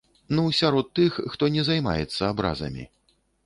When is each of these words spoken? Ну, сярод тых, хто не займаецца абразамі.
Ну, 0.37 0.45
сярод 0.59 0.89
тых, 1.01 1.19
хто 1.35 1.51
не 1.59 1.67
займаецца 1.69 2.21
абразамі. 2.33 2.91